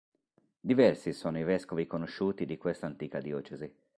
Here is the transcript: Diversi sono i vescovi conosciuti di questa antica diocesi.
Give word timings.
Diversi 0.59 1.13
sono 1.13 1.37
i 1.37 1.43
vescovi 1.43 1.85
conosciuti 1.85 2.47
di 2.47 2.57
questa 2.57 2.87
antica 2.87 3.19
diocesi. 3.19 3.71